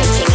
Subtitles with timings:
[0.00, 0.29] Shake, shake.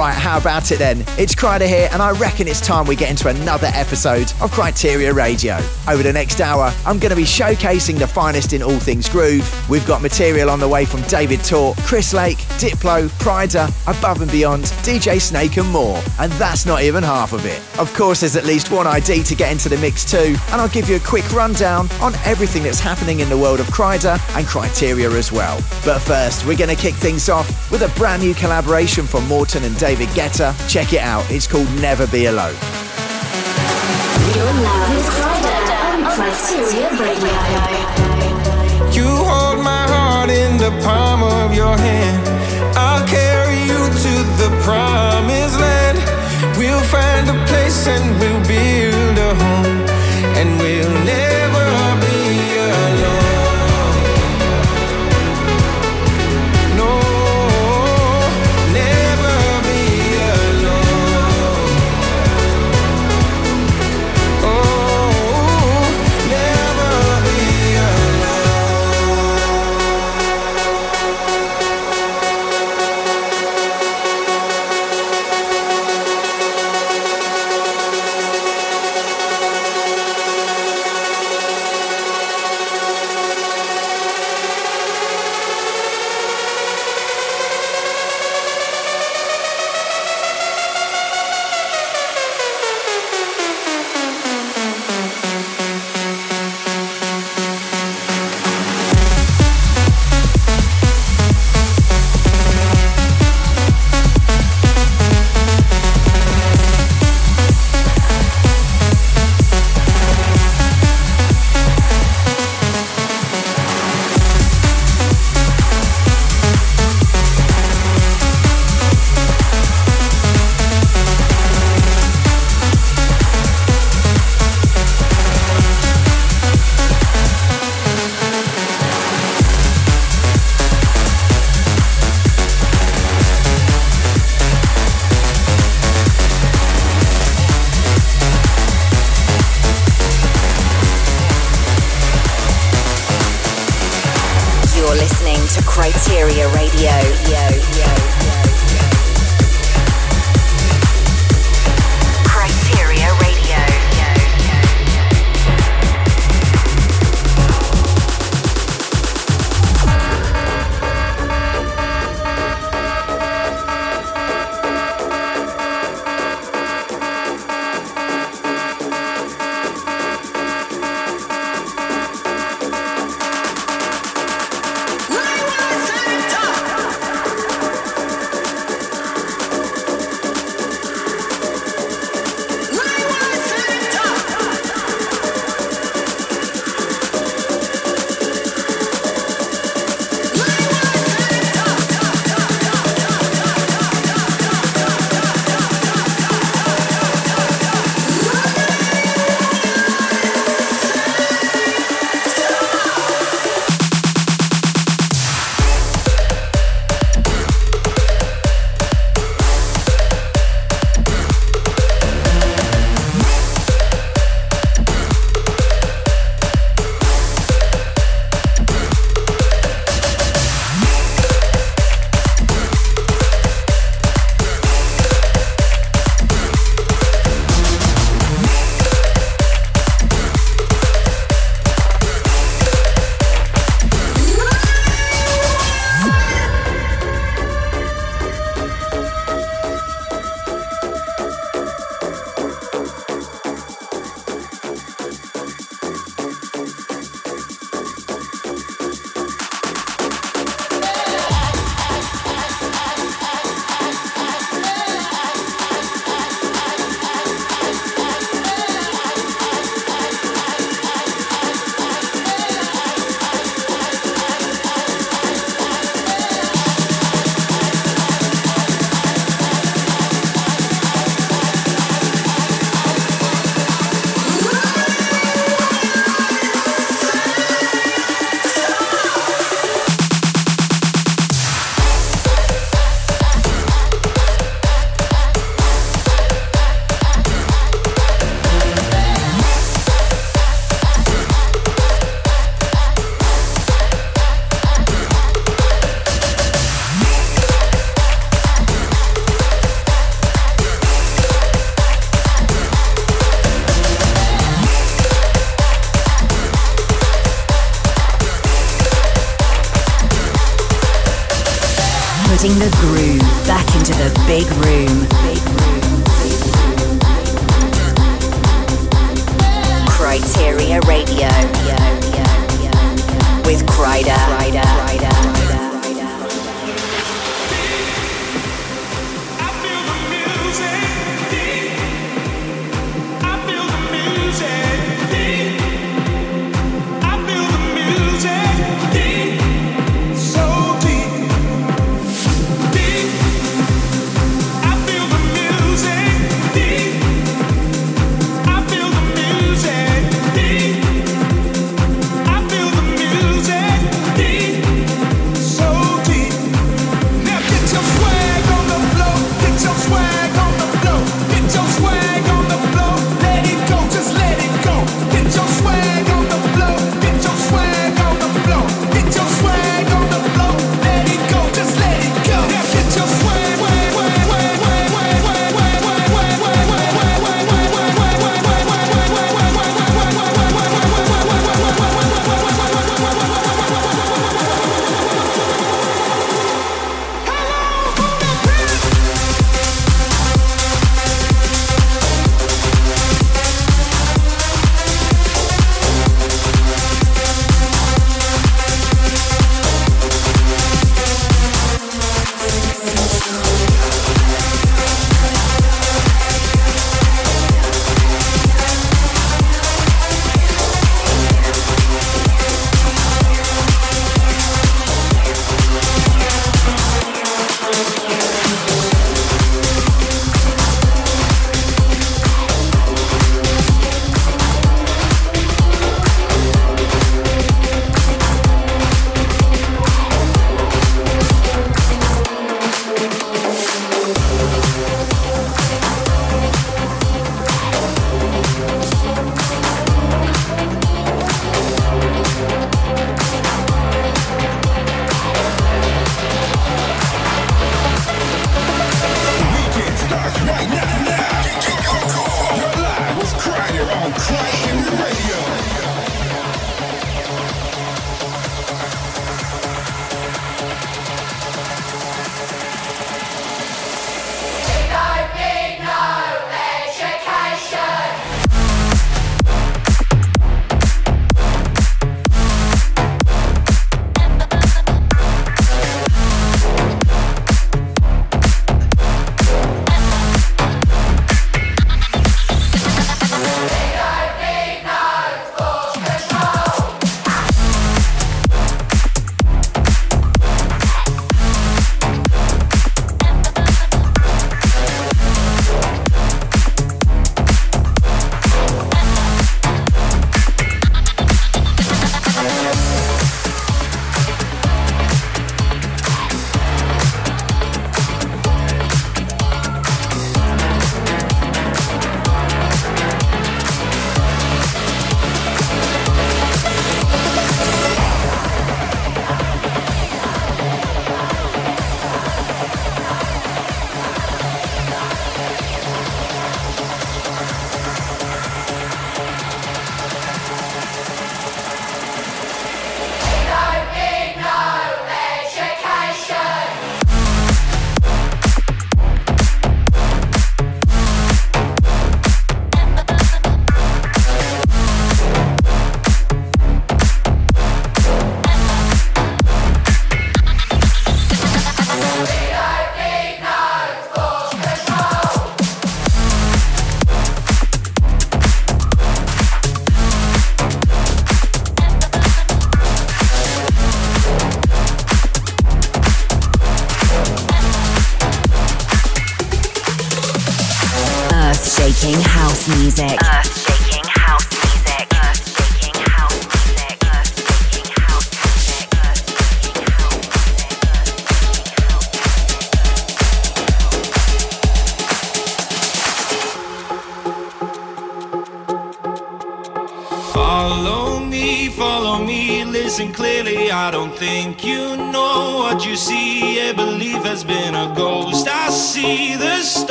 [0.00, 1.04] It then.
[1.18, 5.14] It's Kryder here, and I reckon it's time we get into another episode of Kryteria
[5.14, 5.58] Radio.
[5.86, 9.46] Over the next hour, I'm going to be showcasing the finest in all things groove.
[9.68, 14.30] We've got material on the way from David Tort, Chris Lake, Diplo, Pryda, Above and
[14.30, 16.00] Beyond, DJ Snake, and more.
[16.18, 17.60] And that's not even half of it.
[17.78, 20.68] Of course, there's at least one ID to get into the mix too, and I'll
[20.68, 24.46] give you a quick rundown on everything that's happening in the world of Kryder and
[24.46, 25.58] Kryteria as well.
[25.84, 29.62] But first, we're going to kick things off with a brand new collaboration from Morten
[29.64, 30.54] and David Guetta.
[30.68, 32.54] Check it out, it's called Never Be Alone.
[38.92, 42.28] You hold my heart in the palm of your hand.
[42.76, 45.98] I'll carry you to the promised land.
[46.56, 49.86] We'll find a place and we'll build a home,
[50.38, 51.59] and we'll never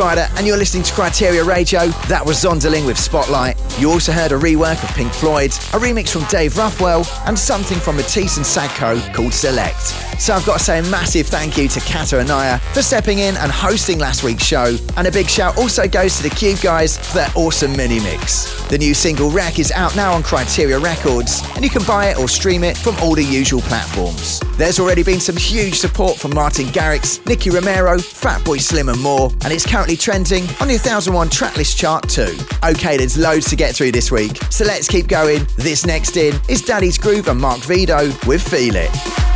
[0.00, 1.88] Kryder, and you're listening to Kryteria Radio.
[2.08, 3.60] That was Zonderling with Spotlight.
[3.78, 7.78] You also heard a rework of Pink Floyd, a remix from Dave Ruffwell, and something
[7.78, 9.78] from Matisse and Sadko called Select.
[10.18, 13.36] So I've got to say a massive thank you to Kata and for stepping in
[13.36, 16.96] and hosting last week's show, and a big shout also goes to the Cube guys
[16.96, 18.66] for their awesome mini mix.
[18.70, 22.18] The new single Wreck is out now on Kryteria Records, and you can buy it
[22.18, 24.39] or stream it from all the usual platforms.
[24.60, 29.30] There's already been some huge support from Martin Garrix, Nicky Romero, Fatboy Slim and more,
[29.42, 32.36] and it's currently trending on the 1001 tracklist chart too.
[32.62, 35.46] Okay, there's loads to get through this week, so let's keep going.
[35.56, 39.29] This next in is Daddy's Groove and Mark Vido with Feel It.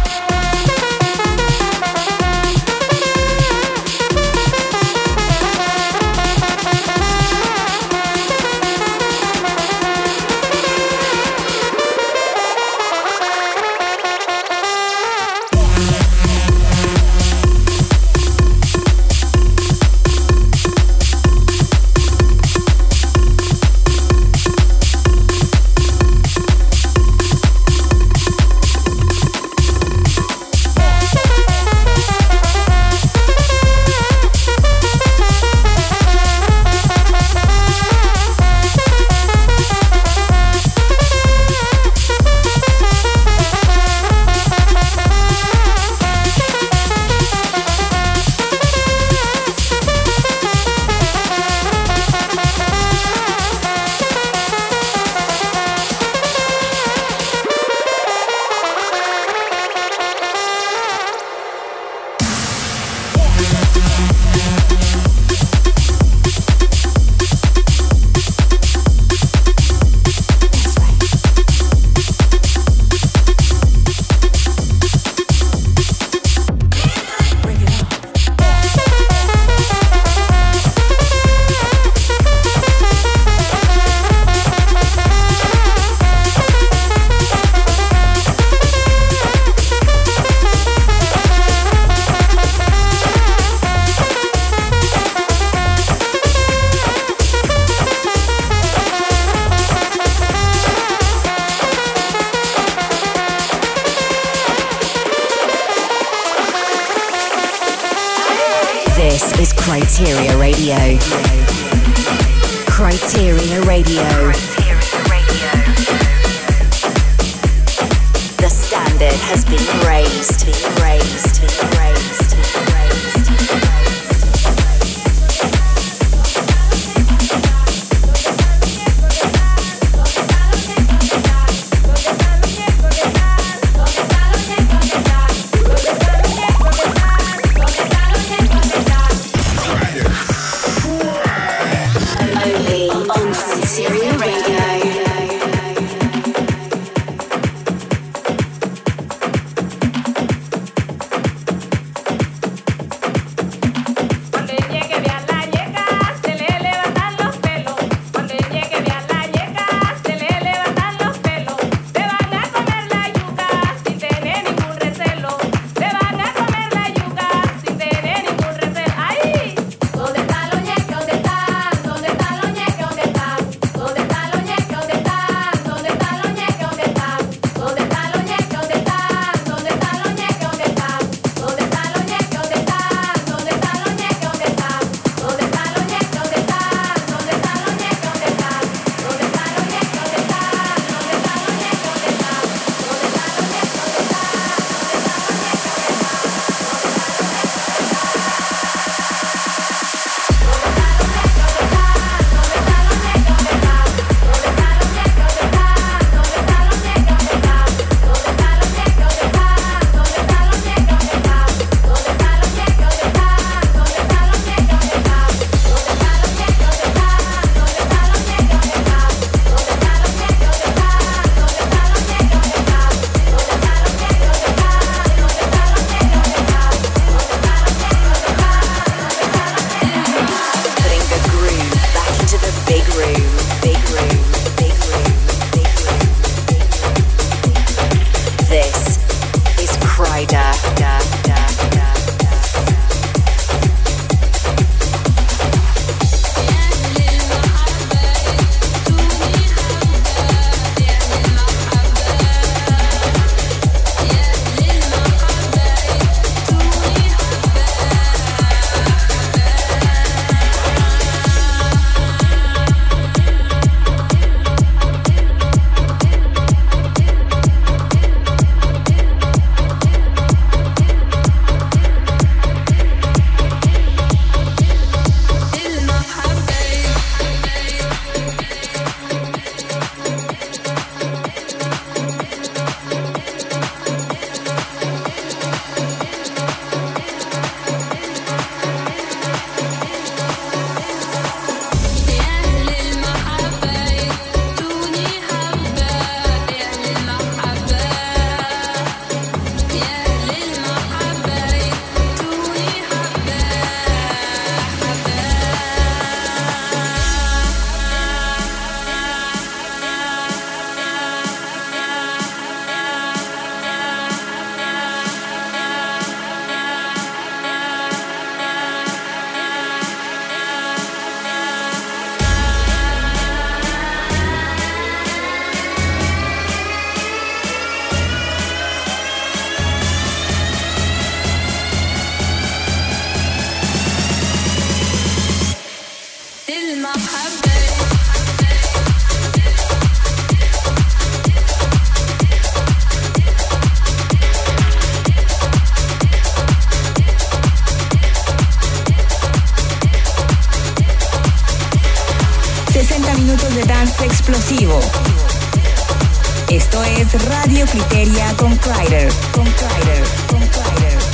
[357.18, 359.08] Radio Criteria con Crider.
[359.32, 360.04] Con Crider.
[360.28, 361.13] Con Crider.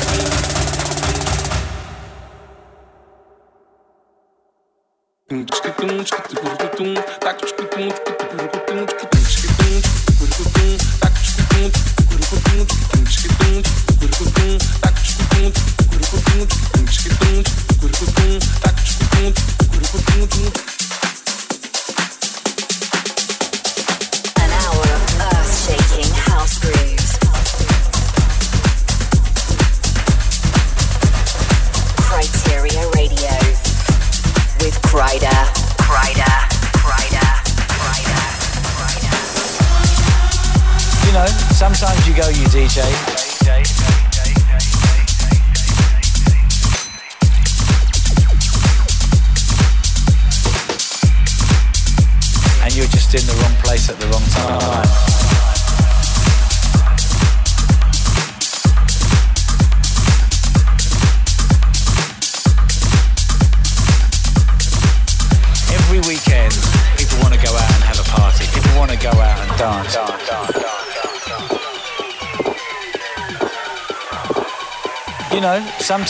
[5.31, 6.60] Çıkıttım çıkıttı bu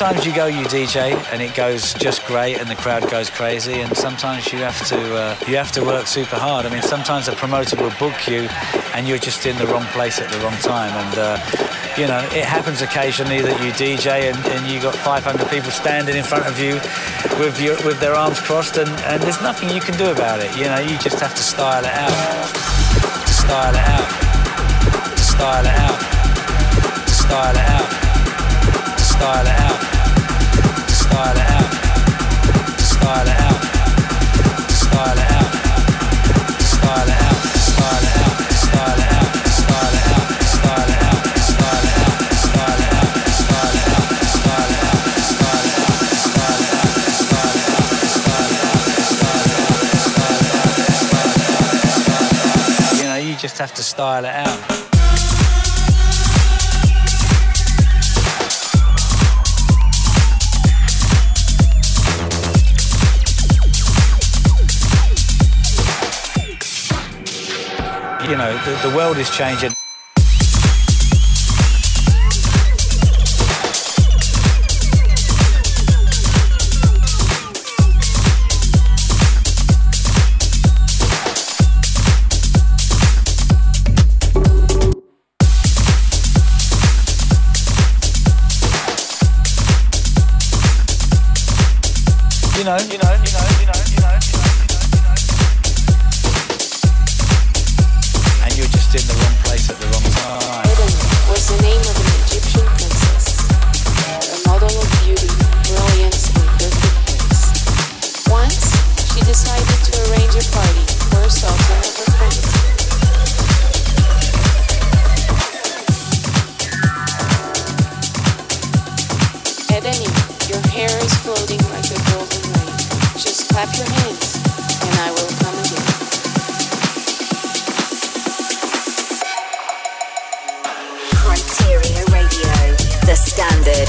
[0.01, 3.81] sometimes you go you DJ and it goes just great and the crowd goes crazy
[3.81, 6.65] and sometimes you have to uh, you have to work super hard.
[6.65, 8.49] I mean sometimes a promoter will book you
[8.95, 11.37] and you're just in the wrong place at the wrong time and uh,
[12.01, 16.17] you know it happens occasionally that you DJ and, and you got 500 people standing
[16.17, 16.81] in front of you
[17.37, 20.49] with your with their arms crossed and, and there's nothing you can do about it.
[20.57, 22.49] You know you just have to style it out,
[23.21, 24.09] to style it out,
[25.13, 25.99] to style it out,
[27.05, 27.71] to style it out.
[27.71, 28.11] Out,
[29.21, 29.90] style it out,
[53.61, 54.80] have to style it out.
[68.31, 69.80] You know, the, the world is changing.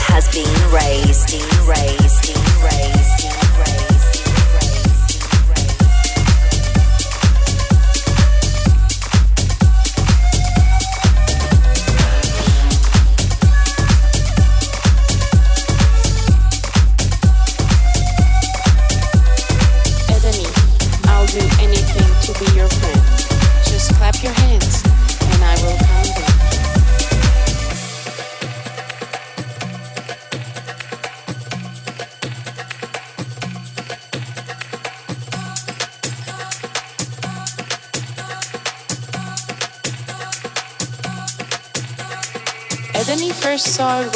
[0.05, 3.42] Has been raised, been raised, been raised, been raised,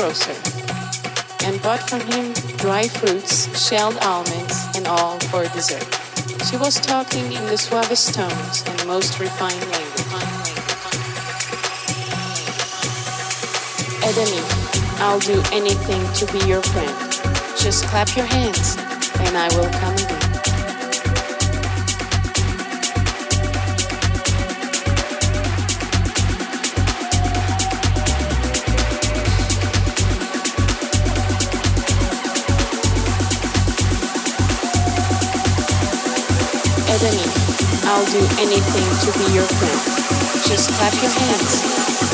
[0.07, 0.39] grocer
[1.45, 5.89] and bought from him dry fruits, shelled almonds, and all for dessert.
[6.47, 10.07] She was talking in the suavest tones and most refined language.
[14.07, 14.43] Edeni,
[15.03, 16.97] I'll do anything to be your friend.
[17.59, 18.77] Just clap your hands,
[19.27, 19.96] and I will come
[37.97, 40.45] I'll do anything to be your friend.
[40.45, 42.06] Just clap your hands.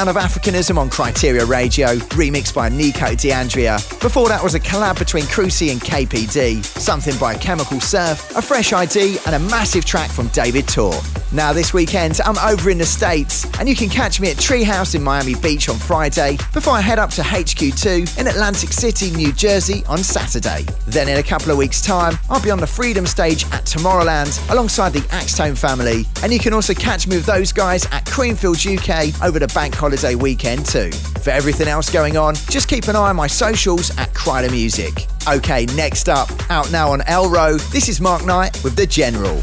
[0.00, 3.74] Sound of Africanism on Kryteria Radio, remixed by Nico de Andrea.
[4.00, 8.72] Before that was a collab between Cruci and KPD, something by Chemical Surf, a fresh
[8.72, 11.19] ID, and a massive track from David Tort.
[11.32, 14.96] Now, this weekend, I'm over in the States, and you can catch me at Treehouse
[14.96, 19.32] in Miami Beach on Friday before I head up to HQ2 in Atlantic City, New
[19.32, 20.66] Jersey on Saturday.
[20.88, 24.50] Then, in a couple of weeks' time, I'll be on the Freedom stage at Tomorrowland
[24.50, 28.66] alongside the Axtone family, and you can also catch me with those guys at Creamfields
[28.66, 30.90] UK over the bank holiday weekend too.
[31.22, 35.06] For everything else going on, just keep an eye on my socials at Kryder Music.
[35.28, 39.40] Okay, next up, out now on Elro, this is Mark Knight with The General.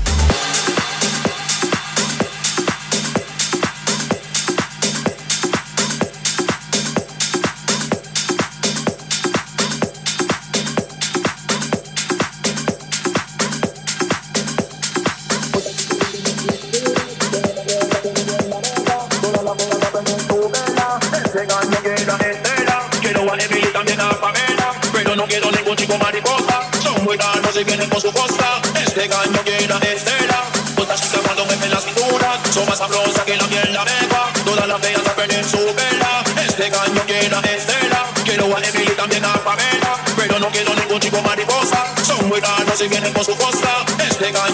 [35.27, 36.23] Perder su vela.
[36.45, 38.05] Este gallo quiere a Estela.
[38.23, 41.95] Quiero a Emily también a Pamela, pero no quiero ningún chico mariposa.
[42.03, 43.85] Son muy raros y vienen con su costa.
[44.07, 44.46] Este gallo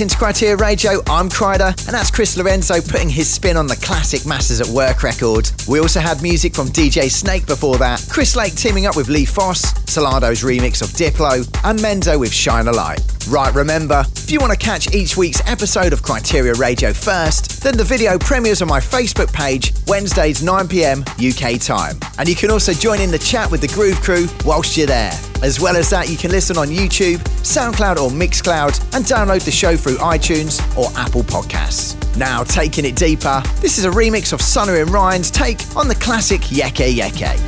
[0.00, 0.92] into Kryteria Radio.
[1.06, 5.02] I'm Kryder, and that's Chris Lorenzo putting his spin on the classic Masters at Work
[5.02, 5.50] record.
[5.68, 9.24] We also had music from DJ Snake before that, Chris Lake teaming up with Lee
[9.24, 13.00] Foss, Solardo's remix of Diplo, and Mendo with Shine a Light.
[13.28, 17.76] Right, remember, if you want to catch each week's episode of Kryteria Radio first, then
[17.76, 21.96] the video premieres on my Facebook page Wednesdays 9pm UK time.
[22.18, 25.12] And you can also join in the chat with the Groove Crew whilst you're there.
[25.42, 29.50] As well as that, you can listen on YouTube, SoundCloud, or Mixcloud and download the
[29.50, 31.96] show through iTunes or Apple Podcasts.
[32.16, 35.94] Now, taking it deeper, this is a remix of Sunny and Ryan's take on the
[35.94, 37.38] classic Yeke Yeke.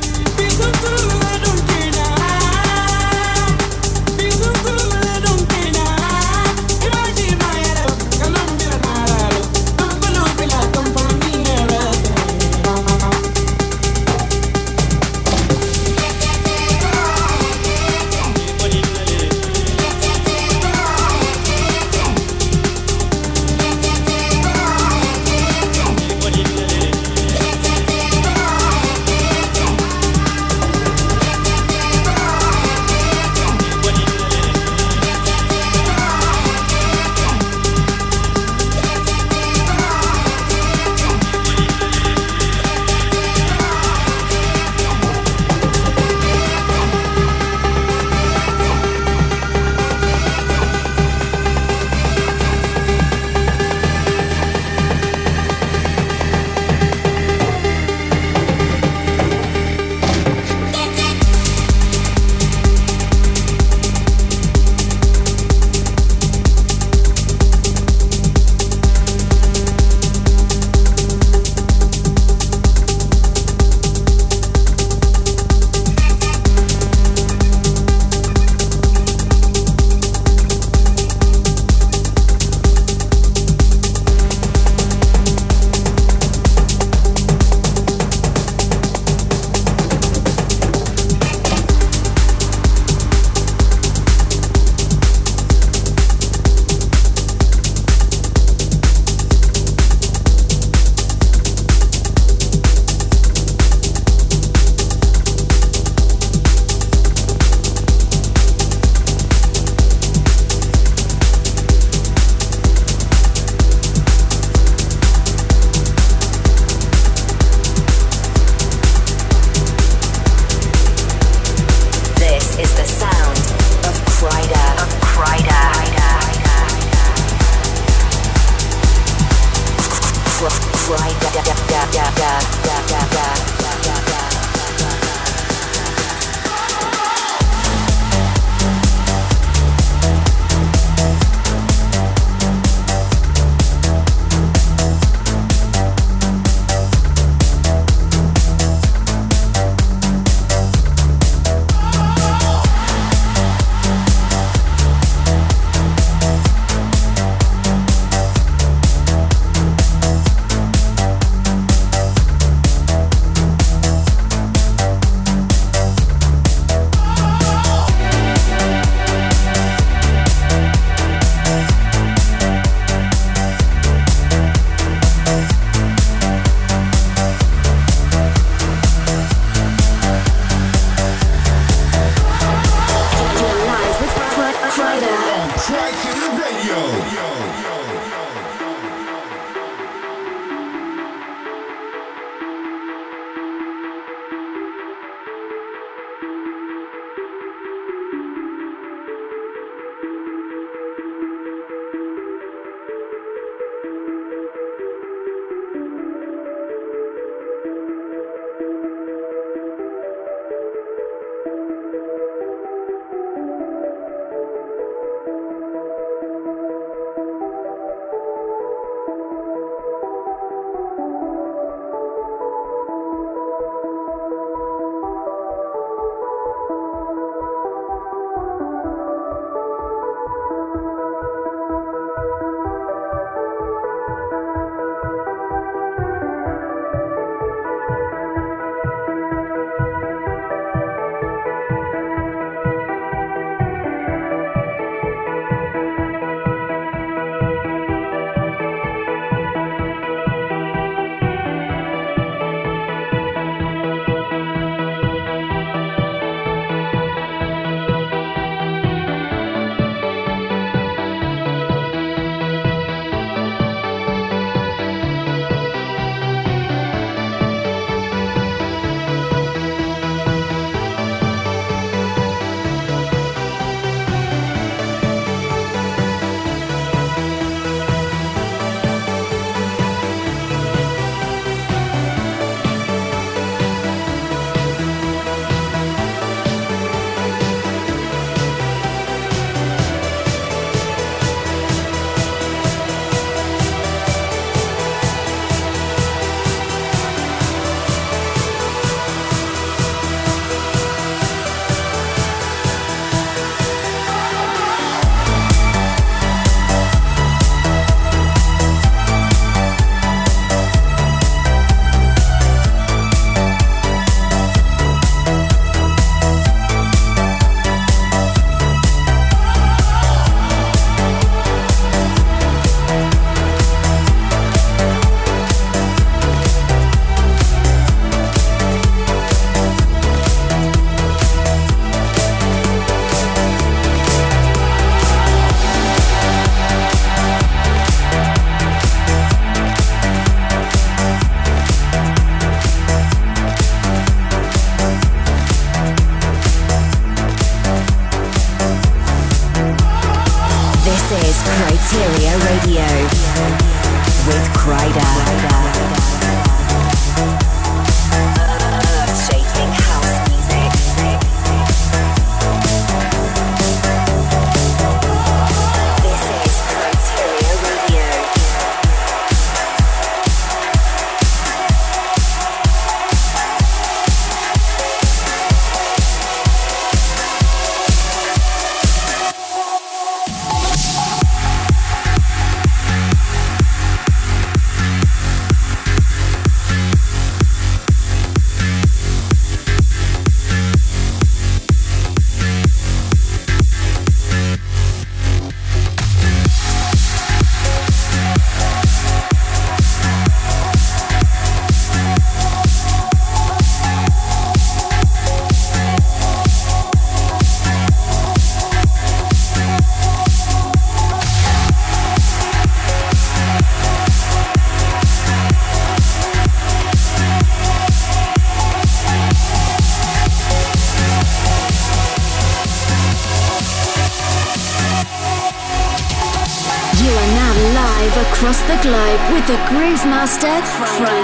[430.05, 430.47] Master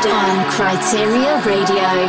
[0.05, 2.08] on Kryteria Radio.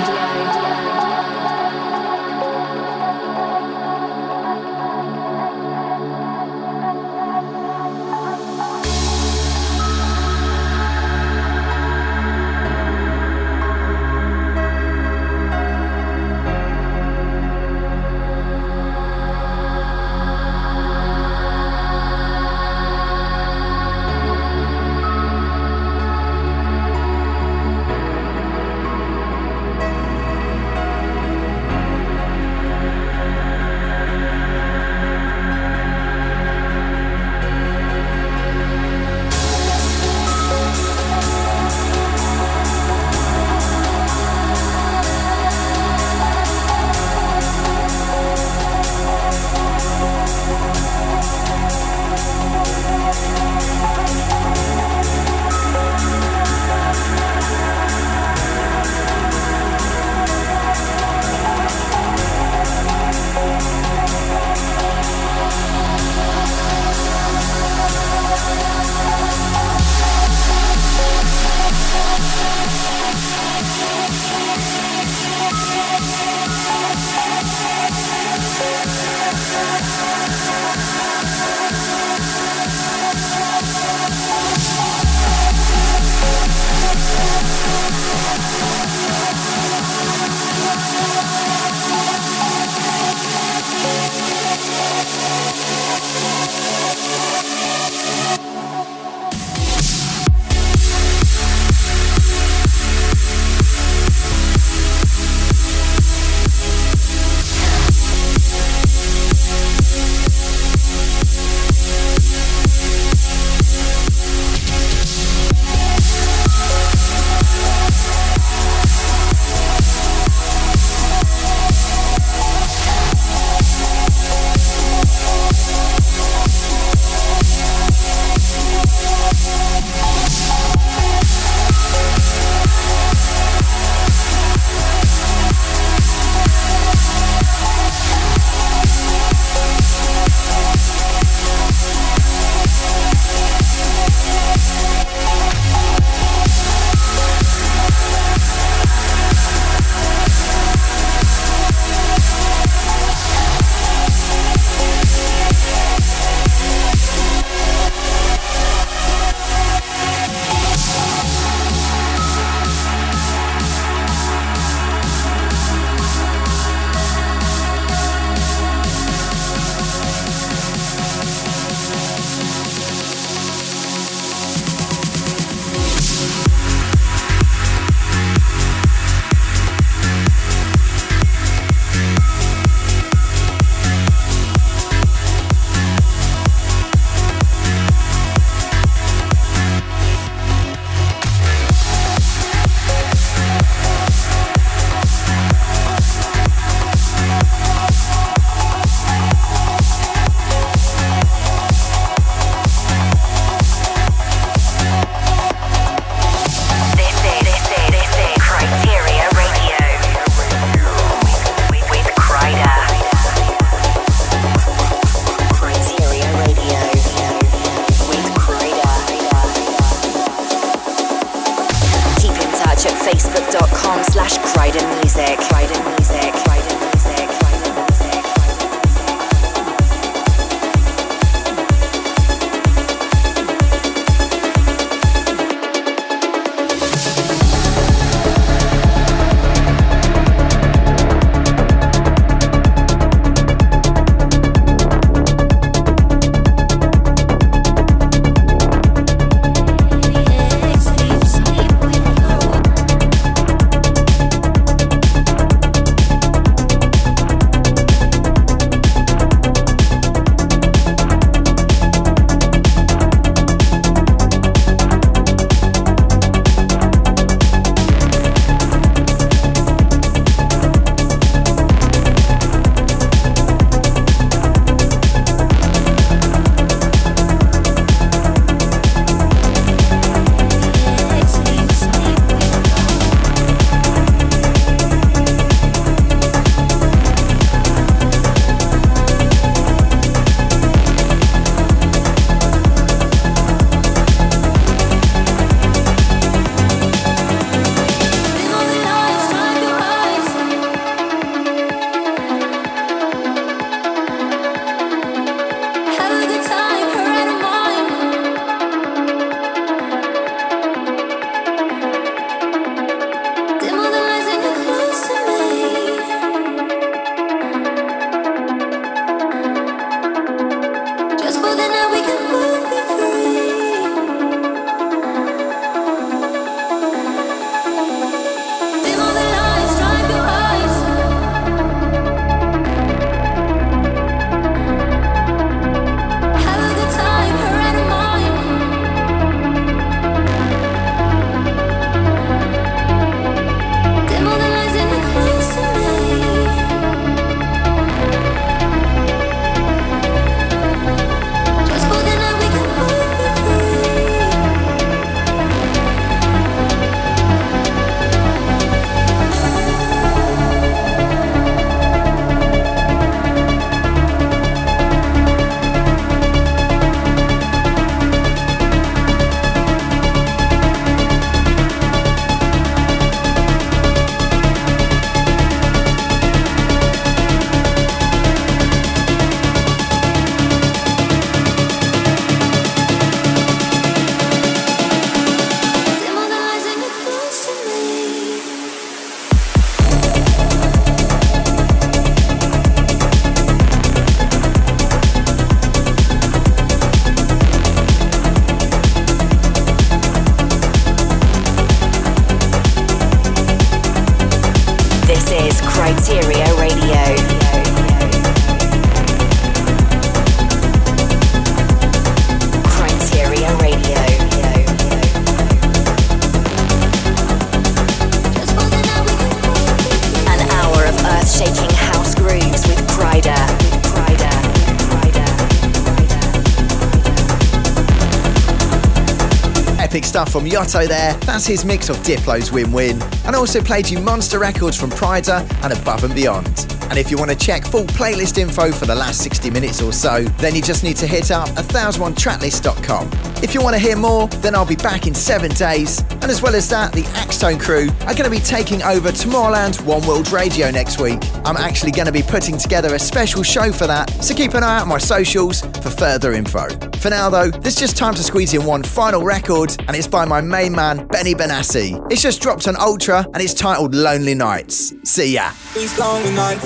[430.31, 431.15] From Yotto there.
[431.27, 433.03] That's his mix of Diplo's Win Win.
[433.27, 436.77] And also played you monster records from Pryda and Above and Beyond.
[436.89, 439.93] And if you want to check full playlist info for the last 60 minutes or
[439.93, 443.11] so, then you just need to hit up 1001tracklist.com.
[443.43, 446.01] If you want to hear more, then I'll be back in seven days.
[446.11, 449.85] And as well as that, the Axtone crew are going to be taking over Tomorrowland
[449.85, 451.21] One World Radio next week.
[451.45, 454.63] I'm actually going to be putting together a special show for that, so keep an
[454.63, 456.90] eye out on my socials for further info.
[457.01, 460.27] For now, though, there's just time to squeeze in one final record, and it's by
[460.27, 461.99] my main man, Benny Benassi.
[462.13, 464.93] It's just dropped on Ultra, and it's titled Lonely Nights.
[465.05, 465.51] See ya.
[465.73, 466.65] These lonely nights,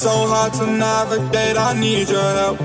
[0.00, 2.60] so hard to navigate, I need your help.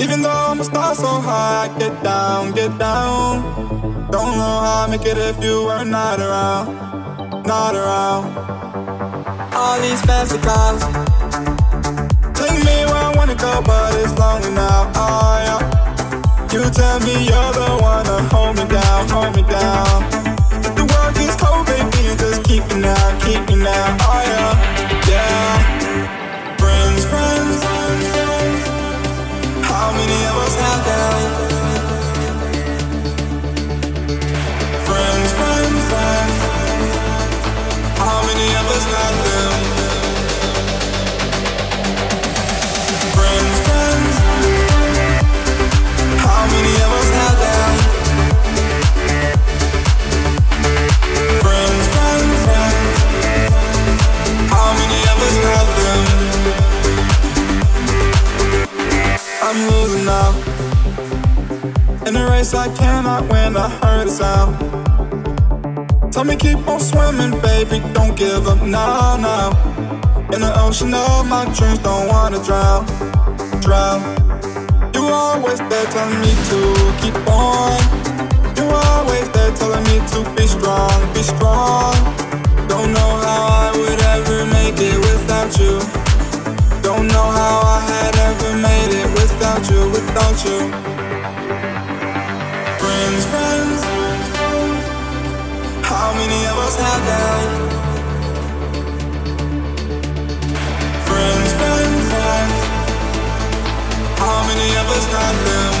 [0.00, 4.10] Even though I'm a star so high, get down, get down.
[4.10, 8.36] Don't know how I make it if you were not around, not around.
[9.54, 11.09] All these fancy cars
[13.34, 14.90] go, but it's lonely now.
[14.94, 15.60] Oh yeah.
[16.52, 20.02] You tell me you're the one to hold me down, hold me down.
[20.64, 23.96] If the world gets cold, baby, you just keep me now, keep me now.
[24.00, 24.52] Oh yeah,
[25.10, 26.56] yeah.
[26.58, 28.68] Friends, friends, friends.
[29.66, 31.59] How many of us have them?
[62.40, 64.56] Race I cannot when I heard a sound.
[66.10, 69.50] Tell me keep on swimming, baby, don't give up now, now.
[70.32, 72.86] In the ocean of my dreams, don't wanna drown,
[73.60, 74.00] drown.
[74.94, 76.60] You always there telling me to
[77.02, 77.76] keep on.
[78.56, 81.92] You always there telling me to be strong, be strong.
[82.72, 85.76] Don't know how I would ever make it without you.
[86.80, 90.99] Don't know how I had ever made it without you, without you
[93.50, 93.82] friends?
[95.90, 97.46] How many of us have that?
[101.08, 102.56] Friends, friends, friends.
[104.22, 105.72] How many of us have them?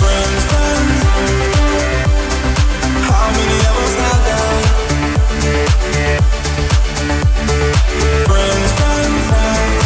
[0.00, 0.98] Friends, friends.
[3.10, 4.62] How many of us have that?
[8.30, 9.82] Friends, friends, friends.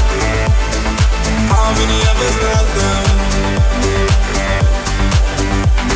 [1.52, 3.07] How many of us have them?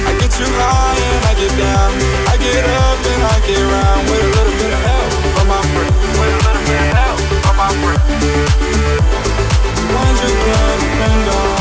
[0.06, 1.92] I get you high and I get down.
[2.26, 5.62] I get up and I get round with a little bit of help from my
[5.72, 5.94] friend.
[6.18, 8.00] With a little bit of help from my friend.
[9.92, 11.51] 100 grand, depend on.